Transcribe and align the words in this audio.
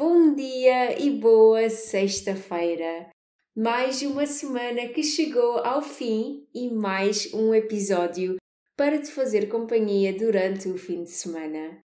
Bom 0.00 0.34
dia 0.34 0.98
e 0.98 1.10
boa 1.10 1.68
sexta-feira! 1.68 3.10
Mais 3.54 4.00
uma 4.00 4.24
semana 4.24 4.88
que 4.88 5.02
chegou 5.02 5.58
ao 5.58 5.82
fim 5.82 6.48
e 6.54 6.70
mais 6.70 7.30
um 7.34 7.54
episódio 7.54 8.36
para 8.74 8.98
te 8.98 9.10
fazer 9.10 9.50
companhia 9.50 10.16
durante 10.16 10.70
o 10.70 10.78
fim 10.78 11.02
de 11.02 11.10
semana. 11.10 11.82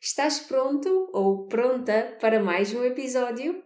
Estás 0.00 0.38
pronto 0.38 1.10
ou 1.12 1.48
pronta 1.48 2.16
para 2.20 2.40
mais 2.40 2.72
um 2.72 2.84
episódio? 2.84 3.60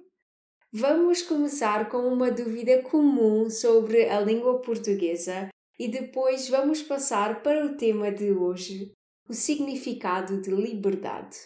Vamos 0.72 1.20
começar 1.20 1.90
com 1.90 1.98
uma 2.08 2.30
dúvida 2.30 2.80
comum 2.80 3.50
sobre 3.50 4.08
a 4.08 4.18
língua 4.18 4.62
portuguesa 4.62 5.50
e 5.78 5.88
depois 5.88 6.48
vamos 6.48 6.82
passar 6.82 7.42
para 7.42 7.66
o 7.66 7.76
tema 7.76 8.10
de 8.10 8.32
hoje, 8.32 8.92
o 9.28 9.34
significado 9.34 10.40
de 10.40 10.50
liberdade. 10.50 11.36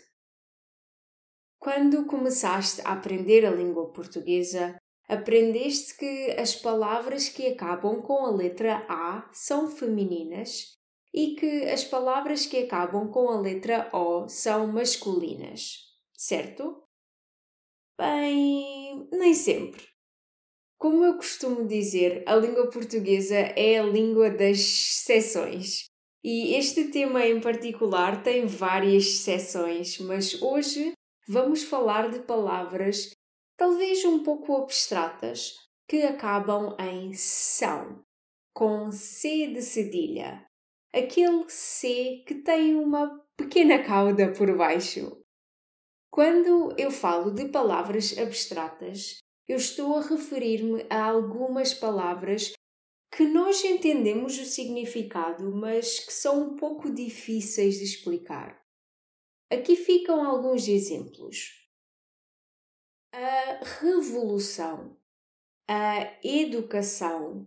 Quando 1.65 2.05
começaste 2.05 2.83
a 2.83 2.93
aprender 2.93 3.47
a 3.47 3.51
língua 3.51 3.91
portuguesa, 3.91 4.77
aprendeste 5.09 5.97
que 5.97 6.33
as 6.33 6.55
palavras 6.55 7.31
que 7.31 7.47
acabam 7.47 8.03
com 8.03 8.27
a 8.27 8.31
letra 8.31 8.85
A 8.87 9.31
são 9.33 9.67
femininas 9.67 10.77
e 11.11 11.35
que 11.35 11.65
as 11.71 11.83
palavras 11.83 12.45
que 12.45 12.65
acabam 12.65 13.11
com 13.11 13.31
a 13.31 13.41
letra 13.41 13.89
O 13.95 14.29
são 14.29 14.67
masculinas, 14.67 15.79
certo? 16.13 16.83
Bem, 17.99 19.09
nem 19.11 19.33
sempre. 19.33 19.87
Como 20.77 21.03
eu 21.03 21.17
costumo 21.17 21.67
dizer, 21.67 22.25
a 22.27 22.37
língua 22.37 22.69
portuguesa 22.69 23.39
é 23.39 23.79
a 23.79 23.83
língua 23.83 24.29
das 24.29 24.59
exceções. 24.59 25.87
E 26.23 26.57
este 26.57 26.91
tema 26.91 27.25
em 27.27 27.41
particular 27.41 28.23
tem 28.23 28.45
várias 28.45 29.05
exceções, 29.05 29.99
mas 30.01 30.43
hoje 30.43 30.93
vamos 31.29 31.63
falar 31.63 32.11
de 32.11 32.21
palavras 32.21 33.11
talvez 33.57 34.05
um 34.05 34.23
pouco 34.23 34.57
abstratas 34.57 35.57
que 35.89 36.03
acabam 36.03 36.77
em 36.79 37.13
são, 37.13 38.03
com 38.55 38.91
C 38.91 39.49
de 39.49 39.63
cedilha. 39.63 40.45
Aquele 40.93 41.45
C 41.49 42.23
que 42.27 42.37
tem 42.37 42.75
uma 42.75 43.21
pequena 43.37 43.83
cauda 43.83 44.33
por 44.33 44.57
baixo. 44.57 45.21
Quando 46.11 46.75
eu 46.79 46.91
falo 46.91 47.33
de 47.33 47.49
palavras 47.49 48.17
abstratas, 48.17 49.19
eu 49.49 49.57
estou 49.57 49.97
a 49.97 50.01
referir-me 50.01 50.87
a 50.89 51.05
algumas 51.05 51.75
palavras 51.75 52.53
que 53.11 53.25
nós 53.25 53.63
entendemos 53.65 54.39
o 54.39 54.45
significado, 54.45 55.55
mas 55.55 56.01
que 56.01 56.13
são 56.13 56.43
um 56.43 56.57
pouco 56.57 56.91
difíceis 56.91 57.77
de 57.77 57.85
explicar. 57.85 58.64
Aqui 59.55 59.77
ficam 59.77 60.27
alguns 60.27 60.67
exemplos. 60.67 61.65
A 63.13 63.61
revolução, 63.81 64.97
a 65.69 66.19
educação, 66.25 67.47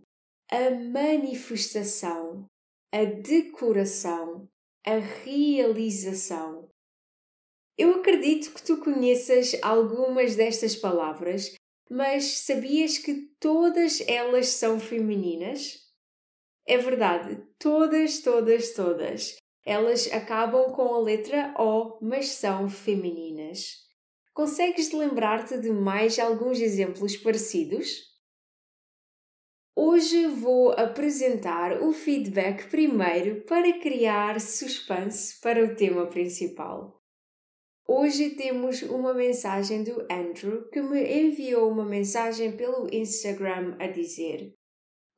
a 0.50 0.70
manifestação, 0.70 2.46
a 2.90 3.04
decoração, 3.04 4.48
a 4.86 4.96
realização. 4.96 6.70
Eu 7.76 8.00
acredito 8.00 8.54
que 8.54 8.62
tu 8.62 8.78
conheças 8.78 9.52
algumas 9.62 10.34
destas 10.34 10.74
palavras, 10.74 11.54
mas 11.90 12.38
sabias 12.38 12.96
que 12.96 13.28
todas 13.38 14.00
elas 14.08 14.48
são 14.48 14.80
femininas? 14.80 15.86
É 16.66 16.78
verdade, 16.78 17.46
todas, 17.58 18.22
todas, 18.22 18.72
todas. 18.72 19.36
Elas 19.64 20.10
acabam 20.12 20.72
com 20.72 20.94
a 20.94 21.00
letra 21.00 21.54
O, 21.58 21.98
mas 22.00 22.28
são 22.28 22.68
femininas. 22.68 23.86
Consegues 24.32 24.92
lembrar-te 24.92 25.58
de 25.58 25.70
mais 25.70 26.18
alguns 26.18 26.60
exemplos 26.60 27.16
parecidos? 27.16 28.08
Hoje 29.80 30.26
vou 30.26 30.72
apresentar 30.72 31.82
o 31.82 31.92
feedback 31.92 32.68
primeiro 32.68 33.44
para 33.44 33.78
criar 33.78 34.40
suspense 34.40 35.40
para 35.40 35.64
o 35.64 35.76
tema 35.76 36.06
principal. 36.06 37.00
Hoje 37.86 38.30
temos 38.30 38.82
uma 38.82 39.14
mensagem 39.14 39.82
do 39.82 40.06
Andrew 40.10 40.68
que 40.68 40.82
me 40.82 41.00
enviou 41.00 41.70
uma 41.70 41.84
mensagem 41.84 42.56
pelo 42.56 42.92
Instagram 42.92 43.76
a 43.78 43.86
dizer: 43.86 44.52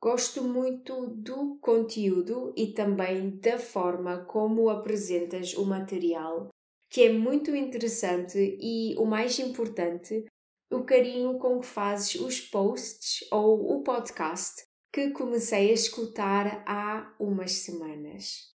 Gosto 0.01 0.43
muito 0.43 1.05
do 1.07 1.59
conteúdo 1.61 2.51
e 2.57 2.73
também 2.73 3.37
da 3.37 3.59
forma 3.59 4.25
como 4.25 4.67
apresentas 4.67 5.53
o 5.53 5.63
material, 5.63 6.49
que 6.89 7.03
é 7.03 7.13
muito 7.13 7.55
interessante 7.55 8.57
e, 8.59 8.95
o 8.97 9.05
mais 9.05 9.37
importante, 9.37 10.25
o 10.71 10.83
carinho 10.83 11.37
com 11.37 11.59
que 11.59 11.67
fazes 11.67 12.15
os 12.15 12.41
posts 12.41 13.27
ou 13.31 13.77
o 13.77 13.83
podcast 13.83 14.63
que 14.91 15.11
comecei 15.11 15.69
a 15.69 15.73
escutar 15.73 16.63
há 16.67 17.15
umas 17.19 17.51
semanas. 17.51 18.51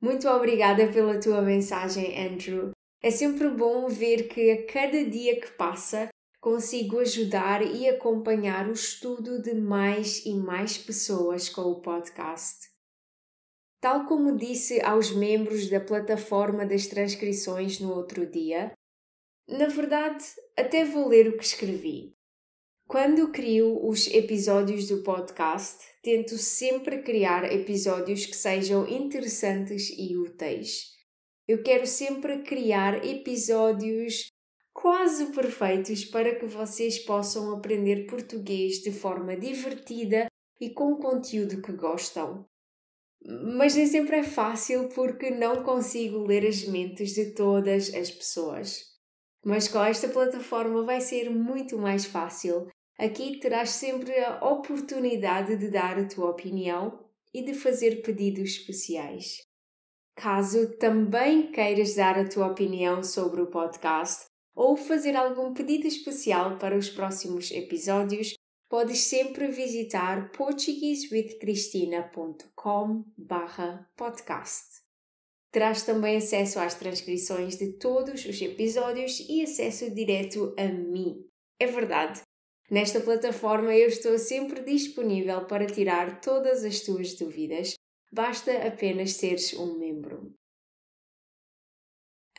Muito 0.00 0.26
obrigada 0.26 0.90
pela 0.90 1.20
tua 1.20 1.42
mensagem, 1.42 2.18
Andrew. 2.18 2.70
É 3.02 3.10
sempre 3.10 3.50
bom 3.50 3.88
ver 3.88 4.28
que 4.28 4.50
a 4.50 4.66
cada 4.66 5.04
dia 5.04 5.38
que 5.38 5.50
passa 5.52 6.08
consigo 6.40 6.98
ajudar 6.98 7.62
e 7.62 7.88
acompanhar 7.88 8.68
o 8.68 8.72
estudo 8.72 9.40
de 9.42 9.54
mais 9.54 10.24
e 10.24 10.34
mais 10.34 10.78
pessoas 10.78 11.48
com 11.48 11.62
o 11.62 11.80
podcast. 11.80 12.70
Tal 13.80 14.06
como 14.06 14.36
disse 14.36 14.80
aos 14.80 15.10
membros 15.10 15.68
da 15.68 15.80
plataforma 15.80 16.66
das 16.66 16.86
transcrições 16.86 17.78
no 17.78 17.94
outro 17.94 18.26
dia, 18.26 18.72
na 19.48 19.66
verdade, 19.66 20.24
até 20.56 20.84
vou 20.84 21.08
ler 21.08 21.28
o 21.28 21.36
que 21.36 21.44
escrevi. 21.44 22.14
Quando 22.86 23.30
crio 23.30 23.86
os 23.86 24.06
episódios 24.08 24.88
do 24.88 25.02
podcast, 25.02 25.78
tento 26.02 26.36
sempre 26.36 27.02
criar 27.02 27.44
episódios 27.52 28.26
que 28.26 28.34
sejam 28.34 28.88
interessantes 28.88 29.90
e 29.96 30.16
úteis. 30.16 30.90
Eu 31.46 31.62
quero 31.62 31.86
sempre 31.86 32.42
criar 32.42 33.04
episódios 33.04 34.26
quase 34.80 35.26
perfeitos 35.26 36.06
para 36.06 36.34
que 36.34 36.46
vocês 36.46 36.98
possam 36.98 37.52
aprender 37.52 38.06
português 38.06 38.76
de 38.78 38.90
forma 38.90 39.36
divertida 39.36 40.26
e 40.58 40.70
com 40.70 40.96
conteúdo 40.96 41.60
que 41.60 41.72
gostam. 41.72 42.46
Mas 43.54 43.74
nem 43.74 43.86
sempre 43.86 44.16
é 44.16 44.22
fácil 44.22 44.88
porque 44.88 45.30
não 45.30 45.62
consigo 45.62 46.24
ler 46.24 46.46
as 46.46 46.64
mentes 46.64 47.12
de 47.12 47.34
todas 47.34 47.92
as 47.92 48.10
pessoas. 48.10 48.80
Mas 49.44 49.68
com 49.68 49.84
esta 49.84 50.08
plataforma 50.08 50.82
vai 50.82 51.02
ser 51.02 51.28
muito 51.28 51.76
mais 51.76 52.06
fácil. 52.06 52.66
Aqui 52.98 53.38
terás 53.38 53.70
sempre 53.70 54.18
a 54.18 54.42
oportunidade 54.48 55.56
de 55.56 55.68
dar 55.68 55.98
a 55.98 56.08
tua 56.08 56.30
opinião 56.30 57.04
e 57.34 57.44
de 57.44 57.52
fazer 57.52 58.00
pedidos 58.00 58.52
especiais. 58.52 59.36
Caso 60.16 60.74
também 60.78 61.52
queiras 61.52 61.94
dar 61.94 62.18
a 62.18 62.26
tua 62.26 62.46
opinião 62.46 63.02
sobre 63.02 63.42
o 63.42 63.46
podcast, 63.46 64.29
ou 64.54 64.76
fazer 64.76 65.16
algum 65.16 65.54
pedido 65.54 65.86
especial 65.86 66.58
para 66.58 66.76
os 66.76 66.90
próximos 66.90 67.50
episódios, 67.50 68.34
podes 68.68 69.00
sempre 69.00 69.48
visitar 69.48 70.30
portuguesewithcristina.com 70.30 73.04
podcast. 73.96 74.80
Terás 75.50 75.82
também 75.82 76.16
acesso 76.16 76.60
às 76.60 76.74
transcrições 76.74 77.56
de 77.56 77.72
todos 77.72 78.24
os 78.24 78.40
episódios 78.40 79.18
e 79.28 79.42
acesso 79.42 79.92
direto 79.92 80.54
a 80.56 80.66
mim. 80.66 81.26
É 81.58 81.66
verdade, 81.66 82.22
nesta 82.70 83.00
plataforma 83.00 83.74
eu 83.74 83.88
estou 83.88 84.16
sempre 84.16 84.62
disponível 84.62 85.44
para 85.46 85.66
tirar 85.66 86.20
todas 86.20 86.64
as 86.64 86.80
tuas 86.80 87.14
dúvidas. 87.14 87.74
Basta 88.12 88.52
apenas 88.66 89.14
seres 89.14 89.52
um 89.54 89.76
membro. 89.76 90.32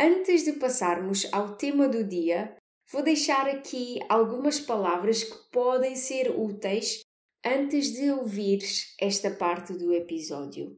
Antes 0.03 0.45
de 0.45 0.53
passarmos 0.53 1.31
ao 1.31 1.55
tema 1.55 1.87
do 1.87 2.03
dia, 2.03 2.57
vou 2.91 3.03
deixar 3.03 3.47
aqui 3.47 3.99
algumas 4.09 4.59
palavras 4.59 5.23
que 5.23 5.51
podem 5.51 5.95
ser 5.95 6.31
úteis 6.31 7.01
antes 7.45 7.93
de 7.93 8.09
ouvires 8.09 8.95
esta 8.99 9.29
parte 9.29 9.73
do 9.73 9.93
episódio. 9.93 10.75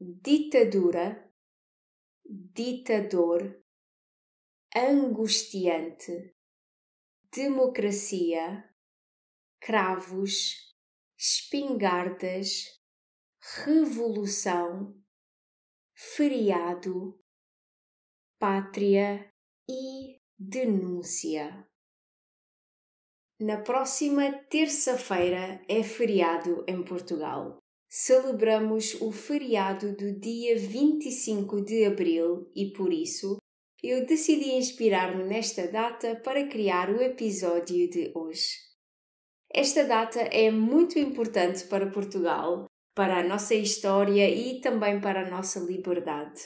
Ditadura, 0.00 1.32
ditador, 2.28 3.62
angustiante, 4.74 6.34
democracia, 7.32 8.68
cravos, 9.60 10.74
espingardas, 11.16 12.64
revolução, 13.64 15.00
feriado, 15.94 17.16
pátria 18.40 19.30
e 19.68 20.16
denúncia. 20.38 21.68
Na 23.38 23.58
próxima 23.58 24.32
terça-feira 24.48 25.60
é 25.68 25.82
feriado 25.82 26.64
em 26.66 26.82
Portugal. 26.82 27.58
Celebramos 27.86 28.94
o 29.02 29.12
feriado 29.12 29.94
do 29.94 30.18
dia 30.18 30.56
25 30.56 31.60
de 31.60 31.84
abril 31.84 32.50
e 32.56 32.72
por 32.72 32.94
isso 32.94 33.36
eu 33.82 34.06
decidi 34.06 34.52
inspirar-me 34.52 35.24
nesta 35.24 35.68
data 35.68 36.16
para 36.16 36.48
criar 36.48 36.88
o 36.88 37.02
episódio 37.02 37.90
de 37.90 38.10
hoje. 38.14 38.56
Esta 39.52 39.84
data 39.84 40.18
é 40.18 40.50
muito 40.50 40.98
importante 40.98 41.66
para 41.66 41.90
Portugal, 41.90 42.64
para 42.94 43.18
a 43.18 43.22
nossa 43.22 43.54
história 43.54 44.30
e 44.30 44.62
também 44.62 44.98
para 44.98 45.26
a 45.26 45.30
nossa 45.30 45.60
liberdade. 45.60 46.40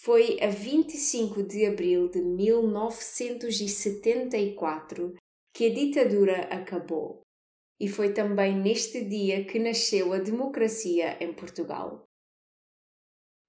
Foi 0.00 0.38
a 0.40 0.48
25 0.48 1.42
de 1.42 1.66
abril 1.66 2.08
de 2.08 2.20
1974 2.20 5.16
que 5.52 5.66
a 5.66 5.74
ditadura 5.74 6.42
acabou. 6.42 7.22
E 7.80 7.88
foi 7.88 8.12
também 8.12 8.56
neste 8.56 9.04
dia 9.04 9.44
que 9.44 9.58
nasceu 9.58 10.12
a 10.12 10.18
democracia 10.18 11.18
em 11.20 11.32
Portugal. 11.32 12.04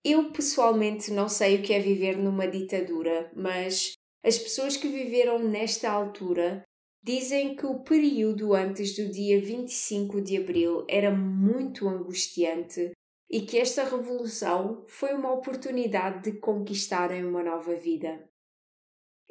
Eu 0.04 0.32
pessoalmente 0.32 1.12
não 1.12 1.30
sei 1.30 1.58
o 1.58 1.62
que 1.62 1.72
é 1.72 1.80
viver 1.80 2.18
numa 2.18 2.48
ditadura, 2.48 3.32
mas 3.36 3.94
as 4.26 4.40
pessoas 4.40 4.76
que 4.76 4.88
viveram 4.88 5.38
nesta 5.38 5.92
altura 5.92 6.64
dizem 7.04 7.56
que 7.56 7.68
o 7.68 7.84
período 7.84 8.56
antes 8.56 8.96
do 8.96 9.08
dia 9.12 9.40
25 9.40 10.20
de 10.20 10.38
abril 10.38 10.84
era 10.90 11.16
muito 11.16 11.88
angustiante 11.88 12.90
e 13.30 13.42
que 13.42 13.58
esta 13.58 13.84
revolução 13.84 14.84
foi 14.88 15.14
uma 15.14 15.32
oportunidade 15.32 16.32
de 16.32 16.40
conquistarem 16.40 17.24
uma 17.24 17.44
nova 17.44 17.76
vida. 17.76 18.28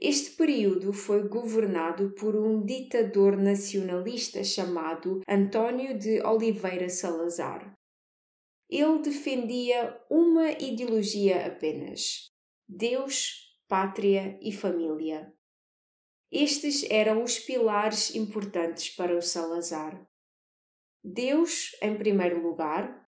Este 0.00 0.36
período 0.36 0.92
foi 0.92 1.26
governado 1.26 2.10
por 2.10 2.36
um 2.36 2.64
ditador 2.64 3.36
nacionalista 3.36 4.44
chamado 4.44 5.22
António 5.28 5.98
de 5.98 6.20
Oliveira 6.24 6.88
Salazar. 6.88 7.76
Ele 8.70 9.00
defendia 9.00 10.00
uma 10.08 10.52
ideologia 10.52 11.46
apenas: 11.46 12.30
Deus, 12.68 13.58
pátria 13.66 14.38
e 14.40 14.52
família. 14.52 15.32
Estes 16.30 16.88
eram 16.90 17.24
os 17.24 17.38
pilares 17.40 18.14
importantes 18.14 18.90
para 18.90 19.16
o 19.16 19.22
Salazar. 19.22 20.06
Deus, 21.02 21.74
em 21.80 21.96
primeiro 21.96 22.40
lugar, 22.40 23.07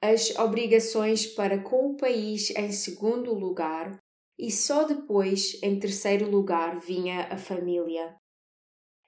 as 0.00 0.30
obrigações 0.36 1.26
para 1.26 1.58
com 1.58 1.90
o 1.90 1.96
país 1.96 2.50
em 2.50 2.70
segundo 2.70 3.34
lugar 3.34 3.98
e 4.38 4.50
só 4.52 4.84
depois, 4.84 5.60
em 5.62 5.78
terceiro 5.80 6.30
lugar, 6.30 6.78
vinha 6.78 7.26
a 7.30 7.36
família. 7.36 8.16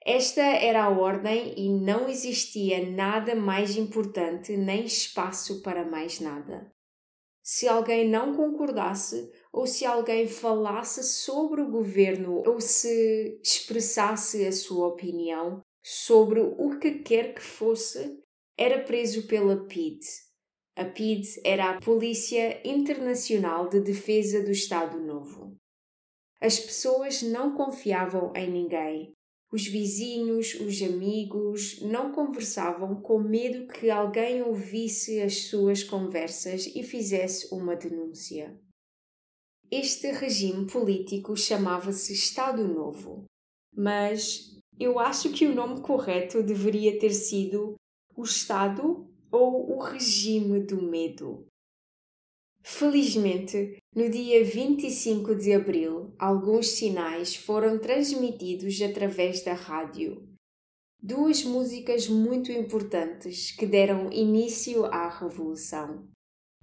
Esta 0.03 0.41
era 0.41 0.83
a 0.83 0.89
ordem 0.89 1.53
e 1.55 1.69
não 1.69 2.09
existia 2.09 2.89
nada 2.89 3.35
mais 3.35 3.77
importante 3.77 4.57
nem 4.57 4.83
espaço 4.83 5.61
para 5.61 5.85
mais 5.85 6.19
nada. 6.19 6.69
Se 7.43 7.67
alguém 7.67 8.07
não 8.09 8.35
concordasse, 8.35 9.31
ou 9.53 9.65
se 9.65 9.85
alguém 9.85 10.27
falasse 10.27 11.03
sobre 11.03 11.61
o 11.61 11.71
governo, 11.71 12.43
ou 12.45 12.59
se 12.59 13.39
expressasse 13.43 14.45
a 14.45 14.51
sua 14.51 14.87
opinião 14.87 15.61
sobre 15.83 16.39
o 16.39 16.77
que 16.79 16.99
quer 16.99 17.33
que 17.33 17.41
fosse, 17.41 18.19
era 18.57 18.83
preso 18.83 19.27
pela 19.27 19.65
PID. 19.65 19.99
A 20.75 20.85
PID 20.85 21.41
era 21.43 21.71
a 21.71 21.79
Polícia 21.81 22.65
Internacional 22.67 23.67
de 23.67 23.81
Defesa 23.81 24.41
do 24.41 24.51
Estado 24.51 24.99
Novo. 24.99 25.55
As 26.39 26.59
pessoas 26.59 27.21
não 27.21 27.55
confiavam 27.55 28.31
em 28.35 28.49
ninguém, 28.49 29.13
os 29.51 29.67
vizinhos, 29.67 30.53
os 30.55 30.81
amigos 30.81 31.81
não 31.81 32.13
conversavam 32.13 33.01
com 33.01 33.19
medo 33.19 33.67
que 33.67 33.89
alguém 33.89 34.41
ouvisse 34.41 35.21
as 35.21 35.49
suas 35.49 35.83
conversas 35.83 36.65
e 36.67 36.81
fizesse 36.83 37.53
uma 37.53 37.75
denúncia. 37.75 38.57
Este 39.69 40.09
regime 40.11 40.65
político 40.67 41.35
chamava-se 41.35 42.13
Estado 42.13 42.65
Novo, 42.65 43.25
mas 43.75 44.57
eu 44.79 44.99
acho 44.99 45.31
que 45.33 45.45
o 45.45 45.53
nome 45.53 45.81
correto 45.81 46.41
deveria 46.41 46.97
ter 46.97 47.13
sido 47.13 47.75
o 48.15 48.23
Estado 48.23 49.10
ou 49.31 49.77
o 49.77 49.79
Regime 49.79 50.59
do 50.59 50.81
Medo. 50.81 51.47
Felizmente, 52.63 53.77
no 53.95 54.09
dia 54.09 54.43
25 54.43 55.35
de 55.35 55.53
abril, 55.53 56.13
alguns 56.19 56.67
sinais 56.67 57.35
foram 57.35 57.79
transmitidos 57.79 58.79
através 58.81 59.43
da 59.43 59.53
rádio. 59.53 60.27
Duas 61.01 61.43
músicas 61.43 62.07
muito 62.07 62.51
importantes 62.51 63.51
que 63.51 63.65
deram 63.65 64.11
início 64.11 64.85
à 64.85 65.09
Revolução. 65.09 66.07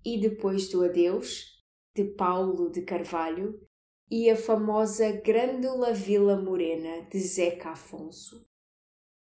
E 0.05 0.21
depois 0.21 0.69
do 0.69 0.85
Adeus, 0.85 1.61
de 1.97 2.05
Paulo 2.05 2.71
de 2.71 2.83
Carvalho, 2.83 3.61
e 4.09 4.31
a 4.31 4.37
famosa 4.37 5.11
Grândola 5.11 5.93
Vila 5.93 6.41
Morena, 6.41 7.03
de 7.11 7.19
Zeca 7.19 7.71
Afonso. 7.71 8.48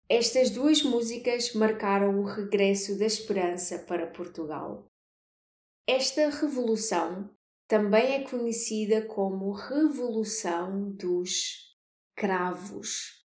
Estas 0.10 0.50
duas 0.50 0.82
músicas 0.84 1.54
marcaram 1.54 2.22
o 2.22 2.24
regresso 2.24 2.98
da 2.98 3.06
esperança 3.06 3.80
para 3.80 4.08
Portugal. 4.08 4.88
Esta 5.86 6.30
revolução 6.30 7.30
também 7.68 8.16
é 8.16 8.24
conhecida 8.24 9.02
como 9.02 9.52
Revolução 9.52 10.94
dos 10.94 11.76
Cravos. 12.16 13.22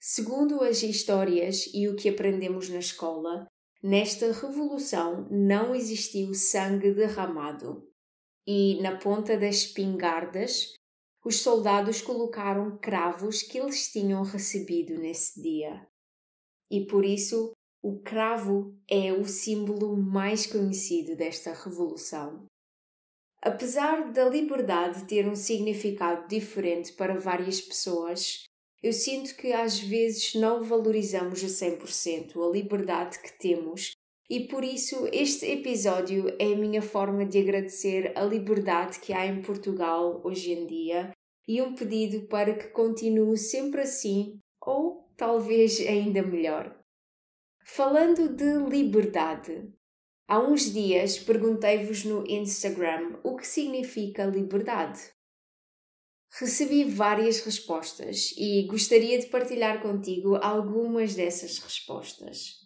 Segundo 0.00 0.64
as 0.64 0.82
histórias 0.82 1.68
e 1.74 1.88
o 1.88 1.94
que 1.94 2.08
aprendemos 2.08 2.70
na 2.70 2.78
escola, 2.78 3.46
nesta 3.82 4.32
revolução 4.32 5.28
não 5.30 5.74
existiu 5.74 6.32
sangue 6.32 6.94
derramado. 6.94 7.86
E 8.46 8.80
na 8.80 8.96
ponta 8.96 9.36
das 9.36 9.56
espingardas, 9.56 10.72
os 11.22 11.40
soldados 11.40 12.00
colocaram 12.00 12.78
cravos 12.78 13.42
que 13.42 13.58
eles 13.58 13.92
tinham 13.92 14.22
recebido 14.22 14.98
nesse 14.98 15.42
dia. 15.42 15.86
E 16.70 16.86
por 16.86 17.04
isso 17.04 17.52
o 17.82 17.98
cravo 17.98 18.74
é 18.88 19.12
o 19.12 19.24
símbolo 19.24 19.96
mais 19.96 20.46
conhecido 20.46 21.14
desta 21.16 21.52
revolução. 21.52 22.46
Apesar 23.42 24.10
da 24.10 24.26
liberdade 24.26 25.04
ter 25.04 25.28
um 25.28 25.36
significado 25.36 26.26
diferente 26.26 26.92
para 26.94 27.18
várias 27.18 27.60
pessoas, 27.60 28.44
eu 28.82 28.92
sinto 28.92 29.36
que 29.36 29.52
às 29.52 29.78
vezes 29.78 30.34
não 30.34 30.62
valorizamos 30.62 31.44
a 31.44 31.46
100% 31.46 32.36
a 32.42 32.50
liberdade 32.50 33.18
que 33.18 33.38
temos 33.38 33.92
e 34.28 34.48
por 34.48 34.64
isso 34.64 35.06
este 35.12 35.44
episódio 35.46 36.34
é 36.38 36.54
a 36.54 36.56
minha 36.56 36.80
forma 36.80 37.26
de 37.26 37.38
agradecer 37.38 38.16
a 38.16 38.24
liberdade 38.24 38.98
que 38.98 39.12
há 39.12 39.26
em 39.26 39.42
Portugal 39.42 40.22
hoje 40.24 40.52
em 40.52 40.66
dia 40.66 41.12
e 41.46 41.60
um 41.60 41.74
pedido 41.74 42.26
para 42.26 42.54
que 42.54 42.68
continue 42.68 43.36
sempre 43.36 43.82
assim 43.82 44.38
ou 44.62 45.03
talvez 45.16 45.80
ainda 45.80 46.22
melhor. 46.22 46.78
Falando 47.66 48.28
de 48.28 48.58
liberdade, 48.68 49.72
há 50.28 50.38
uns 50.38 50.72
dias 50.72 51.18
perguntei-vos 51.18 52.04
no 52.04 52.26
Instagram 52.26 53.18
o 53.24 53.36
que 53.36 53.46
significa 53.46 54.26
liberdade. 54.26 55.00
Recebi 56.38 56.84
várias 56.84 57.40
respostas 57.40 58.32
e 58.36 58.66
gostaria 58.66 59.18
de 59.18 59.26
partilhar 59.26 59.80
contigo 59.80 60.36
algumas 60.36 61.14
dessas 61.14 61.58
respostas. 61.58 62.56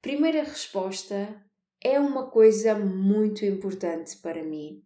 Primeira 0.00 0.42
resposta 0.42 1.44
é 1.82 2.00
uma 2.00 2.30
coisa 2.30 2.74
muito 2.74 3.44
importante 3.44 4.16
para 4.18 4.42
mim. 4.42 4.82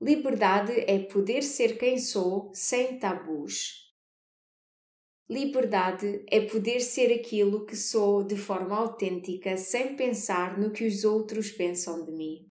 Liberdade 0.00 0.72
é 0.86 0.98
poder 1.00 1.42
ser 1.42 1.78
quem 1.78 1.98
sou 1.98 2.52
sem 2.54 2.98
tabus, 2.98 3.87
Liberdade 5.30 6.24
é 6.30 6.40
poder 6.40 6.80
ser 6.80 7.12
aquilo 7.12 7.66
que 7.66 7.76
sou 7.76 8.24
de 8.24 8.34
forma 8.34 8.74
autêntica 8.74 9.58
sem 9.58 9.94
pensar 9.94 10.58
no 10.58 10.72
que 10.72 10.86
os 10.86 11.04
outros 11.04 11.50
pensam 11.50 12.02
de 12.02 12.12
mim. 12.12 12.48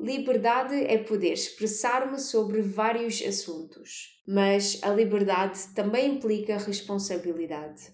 Liberdade 0.00 0.74
é 0.74 0.98
poder 0.98 1.34
expressar-me 1.34 2.18
sobre 2.18 2.60
vários 2.60 3.22
assuntos, 3.22 4.20
mas 4.26 4.82
a 4.82 4.90
liberdade 4.92 5.72
também 5.72 6.16
implica 6.16 6.58
responsabilidade. 6.58 7.92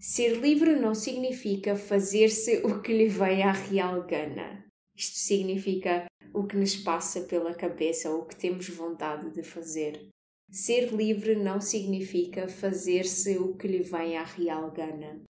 Ser 0.00 0.38
livre 0.38 0.74
não 0.74 0.94
significa 0.94 1.76
fazer-se 1.76 2.62
o 2.64 2.80
que 2.80 2.96
lhe 2.96 3.08
vem 3.08 3.42
à 3.42 3.52
real 3.52 4.06
gana. 4.06 4.64
Isto 4.96 5.18
significa 5.18 6.06
o 6.32 6.46
que 6.46 6.56
nos 6.56 6.74
passa 6.76 7.20
pela 7.24 7.54
cabeça 7.54 8.08
ou 8.10 8.22
o 8.22 8.26
que 8.26 8.36
temos 8.36 8.66
vontade 8.70 9.30
de 9.30 9.42
fazer. 9.42 10.13
Ser 10.54 10.94
livre 10.94 11.34
não 11.34 11.60
significa 11.60 12.46
fazer-se 12.46 13.36
o 13.38 13.56
que 13.56 13.66
lhe 13.66 13.82
vem 13.82 14.16
à 14.16 14.22
real 14.22 14.70
gana. 14.70 15.24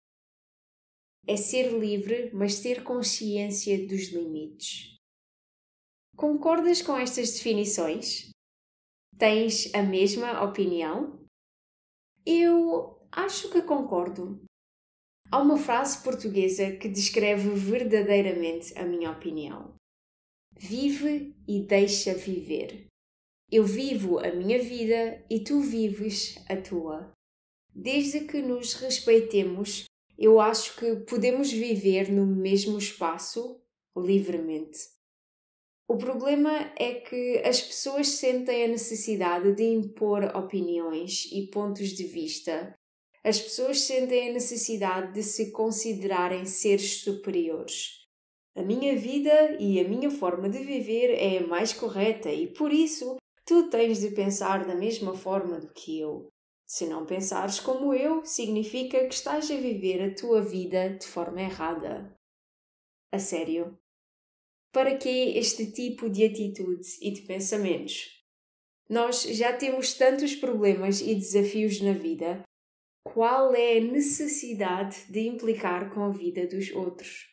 É 1.26 1.34
ser 1.34 1.72
livre, 1.72 2.30
mas 2.34 2.60
ter 2.60 2.84
consciência 2.84 3.88
dos 3.88 4.08
limites. 4.08 4.98
Concordas 6.14 6.82
com 6.82 6.94
estas 6.94 7.32
definições? 7.32 8.28
Tens 9.16 9.74
a 9.74 9.82
mesma 9.82 10.44
opinião? 10.44 11.18
Eu 12.26 13.00
acho 13.10 13.50
que 13.50 13.62
concordo. 13.62 14.44
Há 15.32 15.40
uma 15.40 15.56
frase 15.56 16.04
portuguesa 16.04 16.76
que 16.76 16.86
descreve 16.86 17.48
verdadeiramente 17.48 18.76
a 18.76 18.84
minha 18.84 19.10
opinião. 19.10 19.74
Vive 20.52 21.34
e 21.48 21.62
deixa 21.62 22.12
viver. 22.12 22.88
Eu 23.50 23.64
vivo 23.64 24.18
a 24.18 24.32
minha 24.32 24.58
vida 24.58 25.24
e 25.30 25.40
tu 25.40 25.60
vives 25.60 26.36
a 26.48 26.56
tua. 26.56 27.12
Desde 27.74 28.20
que 28.20 28.40
nos 28.40 28.74
respeitemos, 28.74 29.84
eu 30.18 30.40
acho 30.40 30.76
que 30.76 30.96
podemos 31.06 31.52
viver 31.52 32.10
no 32.10 32.26
mesmo 32.26 32.78
espaço 32.78 33.60
livremente. 33.96 34.78
O 35.86 35.96
problema 35.96 36.72
é 36.78 36.94
que 36.94 37.42
as 37.44 37.60
pessoas 37.60 38.08
sentem 38.08 38.64
a 38.64 38.68
necessidade 38.68 39.54
de 39.54 39.64
impor 39.64 40.24
opiniões 40.36 41.26
e 41.30 41.46
pontos 41.48 41.90
de 41.90 42.04
vista. 42.04 42.74
As 43.22 43.40
pessoas 43.40 43.80
sentem 43.80 44.30
a 44.30 44.32
necessidade 44.32 45.12
de 45.12 45.22
se 45.22 45.50
considerarem 45.50 46.46
seres 46.46 47.00
superiores. 47.00 48.04
A 48.56 48.62
minha 48.62 48.96
vida 48.96 49.56
e 49.60 49.80
a 49.80 49.88
minha 49.88 50.10
forma 50.10 50.48
de 50.48 50.60
viver 50.60 51.10
é 51.10 51.38
a 51.38 51.46
mais 51.46 51.72
correta 51.72 52.30
e 52.32 52.46
por 52.46 52.72
isso 52.72 53.16
tu 53.44 53.68
tens 53.68 54.00
de 54.00 54.10
pensar 54.10 54.66
da 54.66 54.74
mesma 54.74 55.14
forma 55.14 55.60
do 55.60 55.72
que 55.72 56.00
eu. 56.00 56.28
Se 56.66 56.86
não 56.86 57.04
pensares 57.04 57.60
como 57.60 57.92
eu, 57.92 58.24
significa 58.24 59.06
que 59.06 59.14
estás 59.14 59.50
a 59.50 59.56
viver 59.56 60.02
a 60.02 60.14
tua 60.14 60.40
vida 60.40 60.90
de 60.90 61.06
forma 61.06 61.42
errada. 61.42 62.16
A 63.12 63.18
sério. 63.18 63.78
Para 64.72 64.96
que 64.96 65.38
este 65.38 65.70
tipo 65.70 66.08
de 66.08 66.24
atitudes 66.24 67.00
e 67.00 67.12
de 67.12 67.22
pensamentos? 67.22 68.24
Nós 68.88 69.22
já 69.22 69.52
temos 69.52 69.94
tantos 69.94 70.34
problemas 70.34 71.00
e 71.00 71.14
desafios 71.14 71.80
na 71.80 71.92
vida. 71.92 72.42
Qual 73.04 73.54
é 73.54 73.76
a 73.76 73.80
necessidade 73.80 75.04
de 75.10 75.28
implicar 75.28 75.92
com 75.94 76.02
a 76.04 76.10
vida 76.10 76.46
dos 76.46 76.70
outros? 76.72 77.28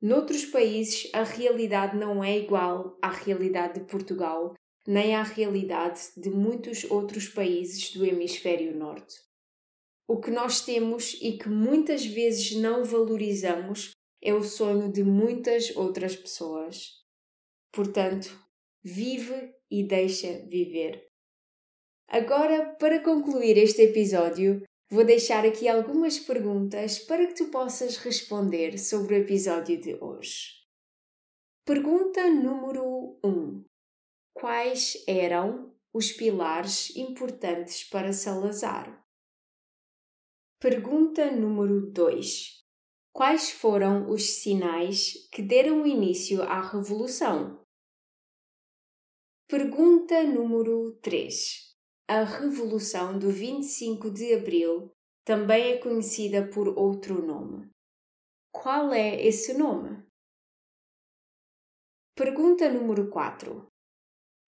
Noutros 0.00 0.44
países, 0.44 1.08
a 1.14 1.22
realidade 1.22 1.96
não 1.96 2.24
é 2.24 2.36
igual 2.36 2.98
à 3.00 3.10
realidade 3.10 3.80
de 3.80 3.86
Portugal, 3.86 4.54
nem 4.86 5.14
à 5.14 5.22
realidade 5.22 6.00
de 6.16 6.30
muitos 6.30 6.84
outros 6.84 7.28
países 7.28 7.92
do 7.92 8.04
hemisfério 8.04 8.76
norte. 8.76 9.16
O 10.08 10.20
que 10.20 10.30
nós 10.30 10.60
temos 10.60 11.18
e 11.20 11.36
que 11.36 11.48
muitas 11.48 12.06
vezes 12.06 12.54
não 12.56 12.84
valorizamos 12.84 13.90
é 14.22 14.32
o 14.32 14.42
sonho 14.42 14.90
de 14.90 15.02
muitas 15.02 15.74
outras 15.76 16.14
pessoas. 16.14 17.04
Portanto, 17.72 18.38
vive 18.82 19.54
e 19.70 19.82
deixa 19.82 20.38
viver. 20.46 21.08
Agora, 22.08 22.76
para 22.78 23.02
concluir 23.02 23.58
este 23.58 23.82
episódio, 23.82 24.62
Vou 24.88 25.04
deixar 25.04 25.44
aqui 25.44 25.66
algumas 25.68 26.20
perguntas 26.20 27.00
para 27.00 27.26
que 27.26 27.34
tu 27.34 27.46
possas 27.46 27.96
responder 27.96 28.78
sobre 28.78 29.16
o 29.16 29.18
episódio 29.18 29.80
de 29.80 29.96
hoje. 30.00 30.52
Pergunta 31.64 32.30
número 32.30 33.18
1: 33.24 33.64
Quais 34.38 35.02
eram 35.08 35.74
os 35.94 36.12
pilares 36.12 36.94
importantes 36.94 37.82
para 37.82 38.12
Salazar? 38.12 39.02
Pergunta 40.60 41.30
número 41.30 41.90
2: 41.90 42.62
Quais 43.14 43.50
foram 43.50 44.10
os 44.10 44.42
sinais 44.42 45.26
que 45.32 45.40
deram 45.40 45.86
início 45.86 46.42
à 46.42 46.60
Revolução? 46.60 47.64
Pergunta 49.48 50.22
número 50.24 50.92
3: 51.00 51.74
a 52.06 52.22
Revolução 52.22 53.18
do 53.18 53.30
25 53.30 54.10
de 54.10 54.34
Abril 54.34 54.92
também 55.24 55.72
é 55.72 55.78
conhecida 55.78 56.46
por 56.46 56.68
outro 56.78 57.24
nome. 57.24 57.70
Qual 58.52 58.92
é 58.92 59.18
esse 59.26 59.54
nome? 59.54 60.06
Pergunta 62.14 62.70
número 62.70 63.08
4. 63.08 63.66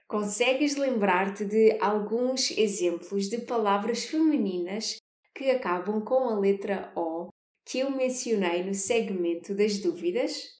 Consegues 0.09 0.77
lembrar-te 0.77 1.45
de 1.45 1.79
alguns 1.81 2.51
exemplos 2.53 3.29
de 3.29 3.43
palavras 3.43 4.07
femininas 4.07 4.97
que 5.35 5.51
acabam 5.51 6.03
com 6.03 6.31
a 6.31 6.39
letra 6.39 6.91
O 6.97 7.29
que 7.67 7.81
eu 7.81 7.91
mencionei 7.91 8.65
no 8.65 8.73
segmento 8.73 9.55
das 9.55 9.77
dúvidas? 9.79 10.59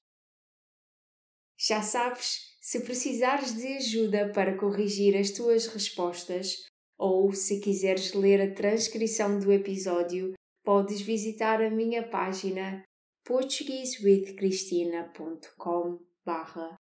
Já 1.57 1.81
sabes, 1.81 2.55
se 2.61 2.81
precisares 2.81 3.55
de 3.55 3.77
ajuda 3.77 4.31
para 4.31 4.55
corrigir 4.55 5.17
as 5.17 5.31
tuas 5.31 5.65
respostas, 5.65 6.67
ou 6.95 7.33
se 7.33 7.59
quiseres 7.59 8.13
ler 8.13 8.39
a 8.39 8.53
transcrição 8.53 9.39
do 9.39 9.51
episódio, 9.51 10.33
podes 10.63 11.01
visitar 11.01 11.59
a 11.59 11.71
minha 11.71 12.07
página 12.07 12.83
portuguesewithcristina.com 13.25 15.97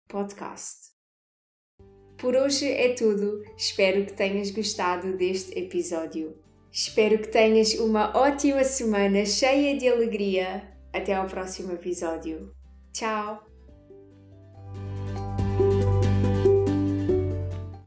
podcast. 0.06 1.01
Por 2.22 2.36
hoje 2.36 2.70
é 2.70 2.94
tudo. 2.94 3.42
Espero 3.56 4.06
que 4.06 4.12
tenhas 4.12 4.52
gostado 4.52 5.16
deste 5.16 5.58
episódio. 5.58 6.36
Espero 6.70 7.18
que 7.18 7.26
tenhas 7.26 7.74
uma 7.74 8.16
ótima 8.16 8.62
semana 8.62 9.26
cheia 9.26 9.76
de 9.76 9.88
alegria. 9.88 10.62
Até 10.92 11.14
ao 11.14 11.26
próximo 11.26 11.72
episódio. 11.72 12.54
Tchau! 12.92 13.51